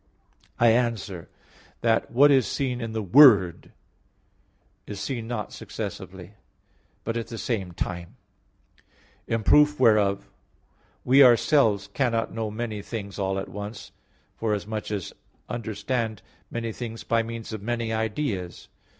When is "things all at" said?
12.81-13.47